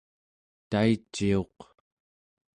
taiciuq 0.69 1.57